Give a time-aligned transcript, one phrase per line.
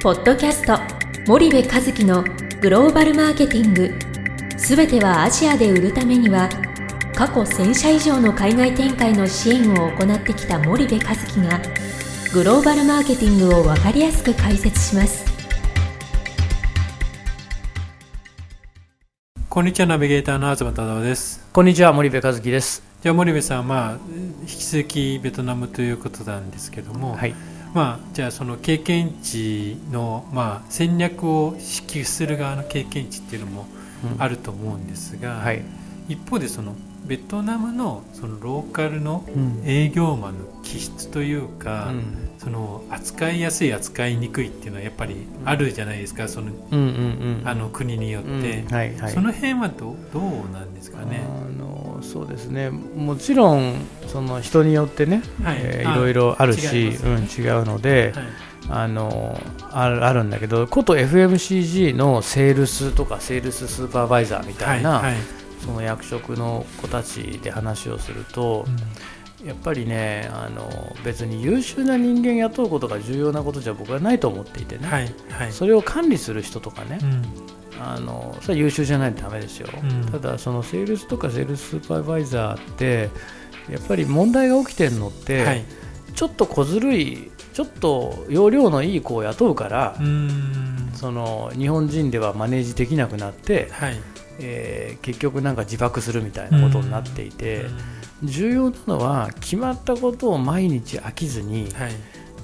[0.00, 0.78] ポッドキャスト
[1.26, 2.22] 森部和樹の
[2.60, 3.92] グローバルマーケティング。
[4.56, 6.48] すべてはアジアで売るためには
[7.16, 11.60] 過去1000社以上の海外展開の支援を行ってきた森部和樹が
[12.32, 15.26] グローバルマーケティングを分かりやすく解説します。
[19.48, 21.44] こんにちはナビゲーターの東忠夫です。
[21.52, 22.84] こんにちは森部和樹です。
[23.02, 23.98] じゃあ森部さんまあ
[24.42, 27.34] 引き続きベトナムということなんですけども、はい
[27.78, 33.66] まあ、じゃあその経験値の、まあ、戦略を指揮する側の経験値っていうのも
[34.18, 35.62] あると思うんですが、はい。
[36.08, 36.74] 一方でその
[37.06, 39.62] ベトナムのそのローカルのうん。
[39.64, 42.04] 営業マンの気質というか、うん。
[42.38, 47.48] その扱いやすい扱いにくいっていうのはやっぱりあるじゃないですか、そのうんうんうん。
[47.48, 48.74] あの国によって、うん。
[48.74, 49.12] はいはい。
[49.12, 51.20] その辺はどうどうなんですかね？
[51.24, 51.67] あの
[52.02, 52.70] そうですね。
[52.70, 53.74] もちろん
[54.06, 55.58] その人によってね、はい。
[55.60, 58.24] えーあいろいろあるしますうん、違うので、はい。
[58.70, 59.40] あの
[59.70, 65.22] あるあるんだけどこと FMCG のセールスとかセールススーパーバイザーみたいな、はいはい。
[65.64, 68.66] その役職の子たちで話をすると、
[69.44, 75.52] やっぱりねあの別に優秀な人間雇うことが重要なことじゃ僕はないと思っていてね、はいはい。
[75.52, 77.22] それを管理する人とかね、うん
[77.80, 80.06] あのそれは優秀じゃないとダメですよ、うん。
[80.06, 83.10] ただそのセールスとかセールススーパーバイザーって
[83.70, 85.64] やっぱり問題が起きてるのって、はい。
[86.14, 89.96] ちょっと小ずるいちょっと容量のいい子を雇うから、
[90.94, 93.96] その日本人ではマネージできなくなって、はい。
[94.40, 97.66] えー結局なんか自爆するみたいなことになっていて、
[98.24, 101.92] 重要なのは決まったことを毎日飽きずに、はい。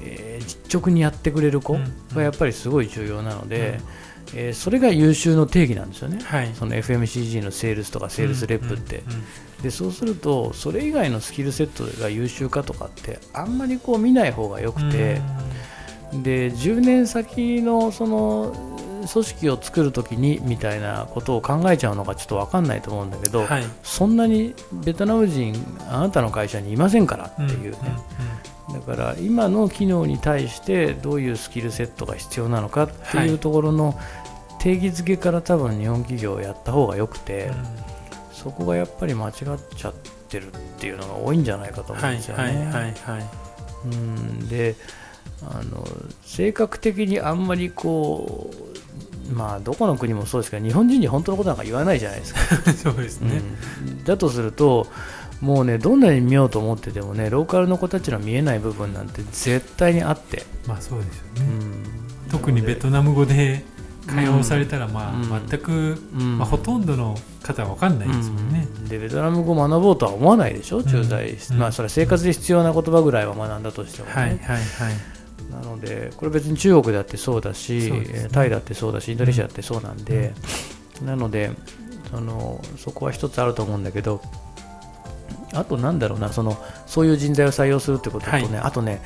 [0.00, 1.94] えー実直にやってくれる子うん。
[2.14, 3.80] がやっぱりすごい重要なので、
[4.34, 6.18] えーそれが優秀の定義なんですよね。
[6.22, 6.50] はい。
[6.54, 9.02] その FMCG のセールスとかセールスレップって、
[9.62, 15.20] でそうするとそれ以外のスキルセットが優秀かとかってあんまりこう見ない方がよくて、
[16.22, 18.54] で10年先のその
[19.10, 23.64] 組織を作るときにみたいなことを考えちゃうのがちょっと分かんないと思うんだけど、はい。
[23.82, 25.54] そんなにベトナム人
[25.88, 27.72] あなたの会社にいませんからっていうね、ん
[28.70, 33.98] だから今の機能に対してどういうスキルセットが必要なのかってはいいうところの
[34.60, 37.92] 定義づけから多分日本企業やった方がよくて、うん。
[38.42, 39.34] そこがやっぱり間違っ
[39.76, 39.94] ちゃっ
[40.28, 42.42] てるっていうのが多いんじゃないかと思うんはいですよね。
[42.42, 42.92] はいはいはい。
[43.84, 44.48] うん。
[44.48, 44.74] で
[45.42, 45.86] あの
[46.22, 48.50] 性格的にあんまりこ
[49.28, 52.40] うまあどこの国もそうですけど日本人に本当のことなんか言わないじゃないですか。
[52.74, 53.42] そうですね、
[53.86, 54.04] うん。
[54.04, 54.86] だとすると
[55.42, 62.30] もうねどんなに見ようと思っててもねローカルの子たちの見えない部分なんて絶対にあって、まあそうですよね、うん。
[62.30, 63.64] 特にベトナム語で
[64.06, 65.48] 会話をされたら、まあ、うん。
[65.48, 66.38] 全く、うん。
[66.38, 68.88] まあ、ほとんどの方は分かんないですもんね、うん。
[68.88, 71.58] でベトナム語を学ぼうとは思わないでしょ、駐在、うん。
[71.58, 74.62] まあ、それは生活で必要な言葉ぐらいは学んだとしてもね、はいはいはい。
[75.52, 78.04] なので、これ別に中国だってそうだし、ね。
[78.08, 80.34] えータイだってそうだし、インドネシアだってそうなんで、
[81.04, 81.52] なので
[82.10, 84.20] その、そこは一つあると思うんだけど、
[85.54, 88.58] あとなんだろうな、そのそういう人材を採用するってこととね、はい。
[88.64, 89.00] あとね、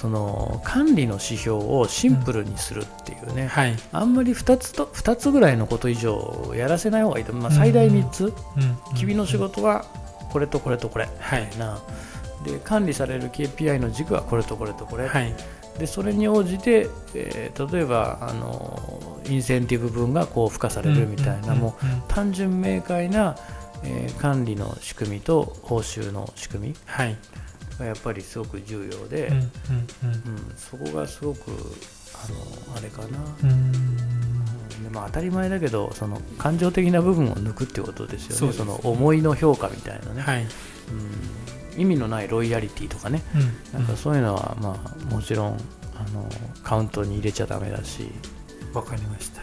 [0.00, 8.32] その管理の指標をシンプルにするっていうね、はい、あんまり2つと2つぐらいのこと以上やらせない方がいいと、まあ、最大3つ、うん。
[8.96, 9.84] 君の仕事は
[10.32, 11.08] これとこれとこれ。
[11.20, 11.42] はい。
[11.42, 11.78] みたいな、
[12.44, 15.32] で管理される KPI の軸はこれとこれとこれ、はい。
[15.78, 21.90] でそれに応じて、えー例えばあのインセンティブ分がこう付加されるみたいな、もううん。
[21.90, 21.96] うん。
[21.96, 22.02] うん。
[22.08, 23.36] 単純明快な、
[23.84, 27.16] えー管理の仕組みと報酬の仕組みはい。
[27.78, 29.50] がやっぱりすごく重要で、うんうんうん。
[30.56, 33.08] そこがすごくあのあれかな、
[34.82, 38.52] でまあ、当たり前だけどその感情的な部分を抜くってことですよね。
[38.52, 40.46] その思いの評価みたいなね、はい、
[41.74, 43.22] うん、意味のないロイヤリティとかね。
[43.34, 43.38] う
[43.76, 43.80] ん。
[43.80, 45.56] なんかそういうのは、まあ、もちろん
[45.96, 46.28] あの
[46.62, 48.12] カウントに入れちゃダメだし、
[48.74, 49.40] わかりました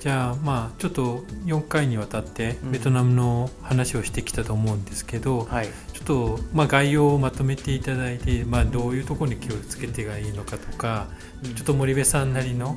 [0.00, 2.72] じゃあまあちょっと4回にわたってうん。
[2.72, 5.68] ベトナムの話をしてきたと思うんですけど、はい。
[5.92, 11.08] ちょっとまあ概要をまとめていただいて、まあ、どういうところに気をつけてがいいのかとか
[11.42, 12.76] ちょっと森部さんなりの、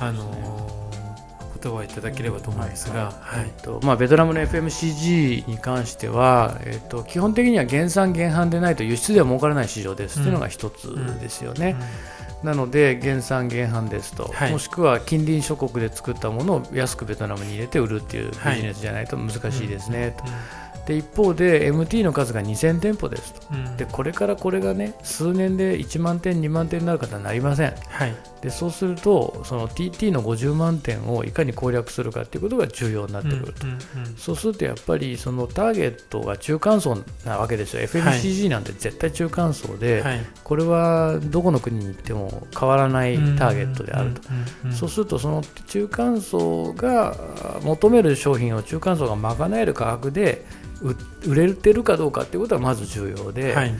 [0.00, 0.86] あのー
[1.56, 3.46] 言葉をいただければと思うんですが、はい。
[3.46, 11.76] えっとまあ、ベトナムの FMCG に関しては、えっと、基本的には減産減販でないと輸出では儲からない市場です、うんというのが一つですよね。
[12.42, 14.52] なので減産減販ですと、はい。
[14.52, 20.24] もしくは近隣諸国で作ったものを安くベトナムに入れて売るっていうビジネスじゃないと難しいですね、と
[20.86, 23.40] で一方で MT の数が2000店舗ですと。
[23.52, 23.76] うん。
[23.76, 27.74] でこれからこれがね数年で1万点2万点になる方はなりません。
[27.88, 28.14] はい。
[28.40, 33.78] でそうするとその TT の50万点をいかに攻略するかっていうことが重要になってくると、うんうん
[34.16, 37.82] そうするとやっぱりそのターゲットが中間層なわけですよ。
[37.82, 40.20] FMCG なんて絶対中間層で、はい。
[40.44, 50.44] これはどこの国に行っても変わらないターゲットであると、うんうんうんそうするとその中間層があ求める商品を中間層が賄える価格で
[50.75, 50.75] う
[51.26, 53.74] 売れてるかどうかっていうことはまず重要で、はい。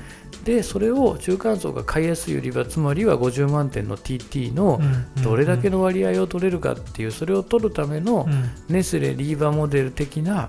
[0.45, 4.81] でそれを中間層が買いやすい売り場つまりは50万点の TT の
[5.17, 8.51] うんどれだけの割合を取れるかっていうそれを取るためのうん。
[8.75, 10.49] ネスレリーバモデル的な、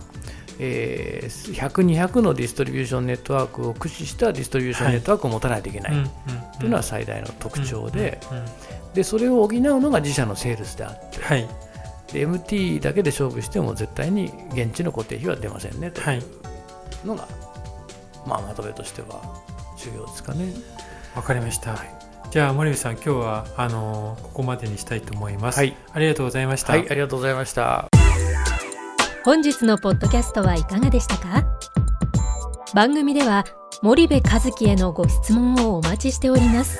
[0.59, 6.07] えー100、200のディストリビューションネットワークを駆使したディストリビューションネットワークを持たないといけない、うんうん
[6.57, 8.19] っていうのは最大の特徴で,、
[8.95, 11.41] でそれを補うのが自社のセールスであってはい。
[11.41, 11.66] で
[12.09, 16.01] MT だけで勝負しても絶対に現地の固定費は出ませんねと。
[16.01, 16.17] はい。
[16.19, 16.21] い
[17.03, 17.27] うのが、
[18.25, 19.21] まあ、まとめとしては
[19.77, 20.53] 重要ですかね。
[21.15, 21.75] わかりました、
[22.29, 27.87] じゃあ森部さん今日はあのここまでにしたいと思います、はい、ありがとうございました、はい、ありがとうございました。
[29.25, 31.43] 本日のポッドキャストはいかがでしたか？
[32.75, 33.45] 番組では
[33.81, 36.79] 森部和樹へのご質問をお待ちしております